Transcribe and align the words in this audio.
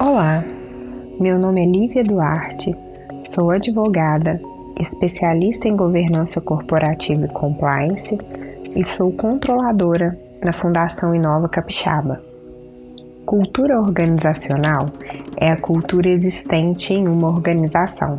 Olá, 0.00 0.42
meu 1.20 1.38
nome 1.38 1.62
é 1.62 1.66
Lívia 1.66 2.02
Duarte, 2.02 2.74
sou 3.20 3.50
advogada, 3.50 4.40
especialista 4.80 5.68
em 5.68 5.76
governança 5.76 6.40
corporativa 6.40 7.26
e 7.26 7.28
compliance 7.34 8.16
e 8.74 8.82
sou 8.82 9.12
controladora 9.12 10.18
na 10.42 10.54
Fundação 10.54 11.14
Inova 11.14 11.50
Capixaba. 11.50 12.18
Cultura 13.26 13.78
organizacional 13.78 14.86
é 15.36 15.50
a 15.50 15.60
cultura 15.60 16.08
existente 16.08 16.94
em 16.94 17.06
uma 17.06 17.28
organização, 17.28 18.18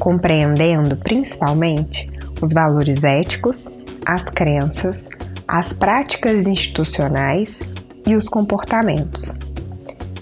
compreendendo 0.00 0.96
principalmente 0.96 2.08
os 2.40 2.54
valores 2.54 3.04
éticos, 3.04 3.68
as 4.06 4.24
crenças, 4.24 5.10
as 5.46 5.74
práticas 5.74 6.46
institucionais 6.46 7.60
e 8.06 8.16
os 8.16 8.26
comportamentos 8.30 9.51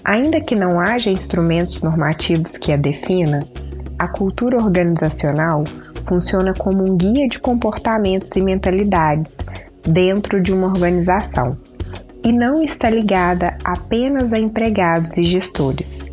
Ainda 0.03 0.41
que 0.41 0.55
não 0.55 0.79
haja 0.79 1.09
instrumentos 1.09 1.81
normativos 1.81 2.57
que 2.57 2.71
a 2.71 2.77
defina, 2.77 3.45
a 3.99 4.07
cultura 4.07 4.57
organizacional 4.57 5.63
funciona 6.07 6.53
como 6.53 6.81
um 6.81 6.97
guia 6.97 7.27
de 7.27 7.39
comportamentos 7.39 8.31
e 8.35 8.41
mentalidades 8.41 9.37
dentro 9.83 10.41
de 10.41 10.51
uma 10.51 10.67
organização 10.67 11.57
e 12.23 12.31
não 12.31 12.61
está 12.63 12.89
ligada 12.89 13.57
apenas 13.63 14.33
a 14.33 14.39
empregados 14.39 15.17
e 15.17 15.23
gestores, 15.23 16.03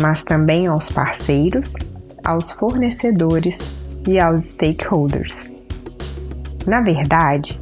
mas 0.00 0.22
também 0.22 0.66
aos 0.66 0.90
parceiros, 0.90 1.74
aos 2.24 2.52
fornecedores 2.52 3.58
e 4.06 4.18
aos 4.18 4.44
stakeholders. 4.44 5.50
Na 6.66 6.80
verdade, 6.80 7.58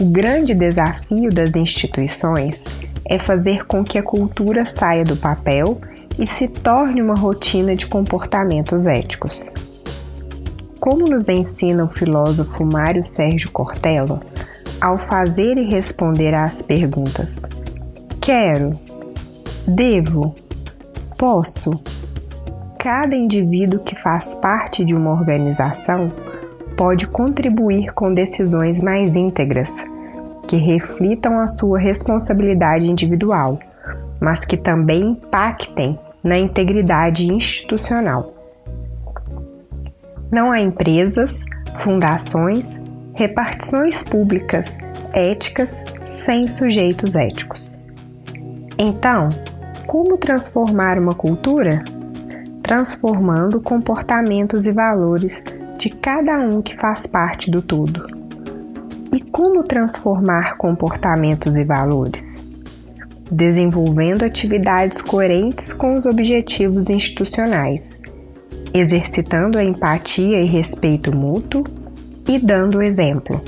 o 0.00 0.06
grande 0.06 0.54
desafio 0.54 1.30
das 1.30 1.54
instituições 1.54 2.64
é 3.12 3.18
fazer 3.18 3.66
com 3.66 3.84
que 3.84 3.98
a 3.98 4.02
cultura 4.02 4.64
saia 4.64 5.04
do 5.04 5.18
papel 5.18 5.78
e 6.18 6.26
se 6.26 6.48
torne 6.48 7.02
uma 7.02 7.14
rotina 7.14 7.76
de 7.76 7.86
comportamentos 7.86 8.86
éticos. 8.86 9.50
Como 10.80 11.06
nos 11.06 11.28
ensina 11.28 11.84
o 11.84 11.90
filósofo 11.90 12.64
Mário 12.64 13.04
Sérgio 13.04 13.50
Cortella, 13.50 14.18
ao 14.80 14.96
fazer 14.96 15.58
e 15.58 15.68
responder 15.68 16.32
às 16.32 16.62
perguntas: 16.62 17.36
quero, 18.18 18.70
devo, 19.68 20.34
posso, 21.18 21.70
cada 22.78 23.14
indivíduo 23.14 23.80
que 23.80 23.94
faz 23.94 24.24
parte 24.40 24.86
de 24.86 24.94
uma 24.94 25.12
organização 25.12 26.10
pode 26.78 27.06
contribuir 27.06 27.92
com 27.92 28.14
decisões 28.14 28.82
mais 28.82 29.14
íntegras 29.14 29.91
que 30.52 30.56
reflitam 30.58 31.38
a 31.38 31.48
sua 31.48 31.78
responsabilidade 31.78 32.84
individual, 32.84 33.58
mas 34.20 34.40
que 34.40 34.54
também 34.54 35.12
impactem 35.12 35.98
na 36.22 36.38
integridade 36.38 37.26
institucional. 37.26 38.34
Não 40.30 40.52
há 40.52 40.60
empresas, 40.60 41.42
fundações, 41.76 42.78
repartições 43.14 44.02
públicas 44.02 44.76
éticas 45.14 45.70
sem 46.06 46.46
sujeitos 46.46 47.16
éticos. 47.16 47.78
Então, 48.78 49.30
como 49.86 50.18
transformar 50.18 50.98
uma 50.98 51.14
cultura? 51.14 51.82
Transformando 52.62 53.58
comportamentos 53.58 54.66
e 54.66 54.72
valores 54.72 55.42
de 55.78 55.88
cada 55.88 56.38
um 56.40 56.60
que 56.60 56.76
faz 56.76 57.06
parte 57.06 57.50
do 57.50 57.62
todo. 57.62 58.21
E 59.14 59.20
como 59.20 59.62
transformar 59.62 60.56
comportamentos 60.56 61.58
e 61.58 61.64
valores? 61.64 62.22
Desenvolvendo 63.30 64.24
atividades 64.24 65.02
coerentes 65.02 65.74
com 65.74 65.92
os 65.92 66.06
objetivos 66.06 66.88
institucionais, 66.88 67.90
exercitando 68.72 69.58
a 69.58 69.64
empatia 69.64 70.40
e 70.40 70.46
respeito 70.46 71.14
mútuo 71.14 71.62
e 72.26 72.38
dando 72.38 72.80
exemplo. 72.80 73.38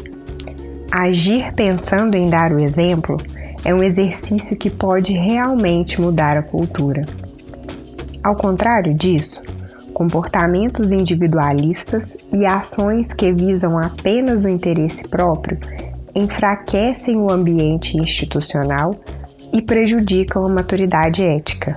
Agir 0.92 1.54
pensando 1.54 2.14
em 2.14 2.28
dar 2.28 2.52
o 2.52 2.60
exemplo 2.60 3.16
é 3.64 3.74
um 3.74 3.82
exercício 3.82 4.58
que 4.58 4.68
pode 4.68 5.14
realmente 5.14 5.98
mudar 5.98 6.36
a 6.36 6.42
cultura. 6.42 7.00
Ao 8.22 8.36
contrário 8.36 8.92
disso, 8.92 9.40
comportamentos 9.94 10.90
individualistas 10.90 12.16
e 12.32 12.44
ações 12.44 13.14
que 13.14 13.32
visam 13.32 13.78
apenas 13.78 14.44
o 14.44 14.48
interesse 14.48 15.04
próprio 15.04 15.58
enfraquecem 16.14 17.16
o 17.16 17.30
ambiente 17.30 17.96
institucional 17.96 18.94
e 19.52 19.62
prejudicam 19.62 20.44
a 20.44 20.48
maturidade 20.48 21.22
ética. 21.22 21.76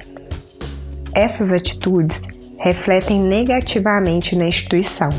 Essas 1.13 1.51
atitudes 1.51 2.21
refletem 2.59 3.21
negativamente 3.21 4.35
na 4.35 4.47
instituição, 4.47 5.09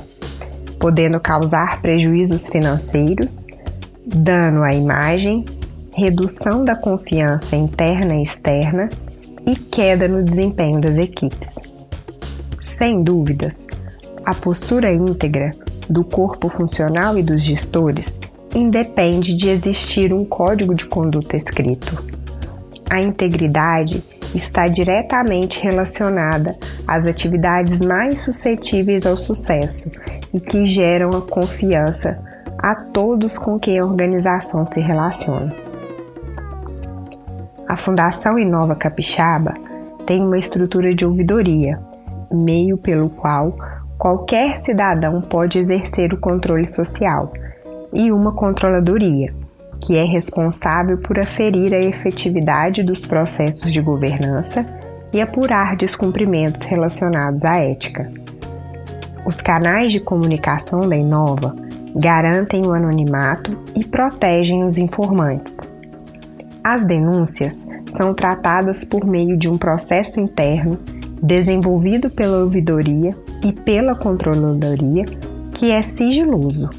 podendo 0.78 1.20
causar 1.20 1.80
prejuízos 1.80 2.48
financeiros, 2.48 3.44
dano 4.04 4.62
à 4.62 4.72
imagem, 4.72 5.44
redução 5.94 6.64
da 6.64 6.76
confiança 6.76 7.56
interna 7.56 8.16
e 8.16 8.22
externa 8.22 8.88
e 9.46 9.56
queda 9.56 10.06
no 10.06 10.22
desempenho 10.22 10.80
das 10.80 10.96
equipes. 10.96 11.67
Sem 12.78 13.02
dúvidas, 13.02 13.56
a 14.24 14.32
postura 14.32 14.92
íntegra 14.92 15.50
do 15.90 16.04
corpo 16.04 16.48
funcional 16.48 17.18
e 17.18 17.24
dos 17.24 17.42
gestores 17.42 18.16
independe 18.54 19.36
de 19.36 19.48
existir 19.48 20.12
um 20.12 20.24
código 20.24 20.72
de 20.76 20.86
conduta 20.86 21.36
escrito. 21.36 22.00
A 22.88 23.00
integridade 23.00 24.00
está 24.32 24.68
diretamente 24.68 25.60
relacionada 25.60 26.56
às 26.86 27.04
atividades 27.04 27.80
mais 27.80 28.20
suscetíveis 28.20 29.04
ao 29.04 29.16
sucesso 29.16 29.90
e 30.32 30.38
que 30.38 30.64
geram 30.64 31.10
a 31.10 31.22
confiança 31.22 32.16
a 32.58 32.76
todos 32.76 33.36
com 33.36 33.58
quem 33.58 33.80
a 33.80 33.84
organização 33.84 34.64
se 34.64 34.80
relaciona. 34.80 35.52
A 37.66 37.76
Fundação 37.76 38.38
Inova 38.38 38.76
Capixaba 38.76 39.54
tem 40.06 40.22
uma 40.22 40.38
estrutura 40.38 40.94
de 40.94 41.04
ouvidoria, 41.04 41.80
meio 42.32 42.76
pelo 42.78 43.10
qual 43.10 43.54
qualquer 43.98 44.58
cidadão 44.58 45.20
pode 45.20 45.58
exercer 45.58 46.12
o 46.12 46.20
controle 46.20 46.66
social, 46.66 47.32
e 47.92 48.12
uma 48.12 48.32
controladoria, 48.32 49.34
que 49.80 49.96
é 49.96 50.04
responsável 50.04 50.98
por 50.98 51.18
aferir 51.18 51.74
a 51.74 51.78
efetividade 51.78 52.82
dos 52.82 53.04
processos 53.04 53.72
de 53.72 53.80
governança 53.80 54.64
e 55.12 55.20
apurar 55.20 55.76
descumprimentos 55.76 56.62
relacionados 56.64 57.44
à 57.44 57.56
ética. 57.56 58.10
Os 59.26 59.40
canais 59.40 59.92
de 59.92 60.00
comunicação 60.00 60.80
da 60.80 60.96
Inova 60.96 61.54
garantem 61.94 62.64
o 62.64 62.72
anonimato 62.72 63.56
e 63.74 63.84
protegem 63.84 64.64
os 64.64 64.78
informantes. 64.78 65.56
As 66.62 66.84
denúncias 66.84 67.54
são 67.86 68.12
tratadas 68.12 68.84
por 68.84 69.04
meio 69.04 69.36
de 69.36 69.48
um 69.48 69.56
processo 69.56 70.20
interno 70.20 70.78
desenvolvido 71.22 72.10
pela 72.10 72.38
ouvidoria 72.38 73.14
e 73.44 73.52
pela 73.52 73.94
controladoria, 73.94 75.04
que 75.52 75.70
é 75.70 75.82
sigiloso. 75.82 76.70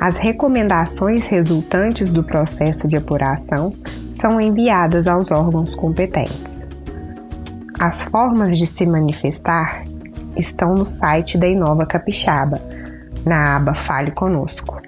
As 0.00 0.16
recomendações 0.16 1.26
resultantes 1.28 2.10
do 2.10 2.24
processo 2.24 2.88
de 2.88 2.96
apuração 2.96 3.72
são 4.10 4.40
enviadas 4.40 5.06
aos 5.06 5.30
órgãos 5.30 5.74
competentes. 5.74 6.66
As 7.78 8.02
formas 8.02 8.58
de 8.58 8.66
se 8.66 8.84
manifestar 8.84 9.84
estão 10.36 10.74
no 10.74 10.84
site 10.84 11.38
da 11.38 11.46
Inova 11.46 11.86
Capixaba, 11.86 12.60
na 13.24 13.56
aba 13.56 13.74
Fale 13.74 14.10
Conosco. 14.10 14.80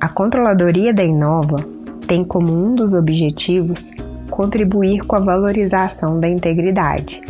A 0.00 0.08
controladoria 0.08 0.94
da 0.94 1.02
Inova 1.02 1.56
tem 2.06 2.24
como 2.24 2.52
um 2.52 2.74
dos 2.74 2.94
objetivos 2.94 3.90
contribuir 4.30 5.00
com 5.00 5.16
a 5.16 5.20
valorização 5.20 6.20
da 6.20 6.28
integridade, 6.28 7.20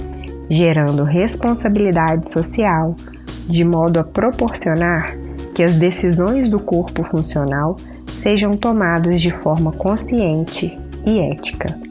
gerando 0.50 1.02
responsabilidade 1.02 2.31
social, 2.31 2.94
de 3.49 3.64
modo 3.64 3.99
a 3.99 4.05
proporcionar 4.05 5.17
que 5.55 5.62
as 5.62 5.76
decisões 5.76 6.50
do 6.50 6.61
corpo 6.61 7.02
funcional 7.05 7.76
sejam 8.06 8.52
tomadas 8.52 9.20
de 9.20 9.31
forma 9.31 9.73
consciente 9.73 10.79
e 11.06 11.19
ética. 11.19 11.88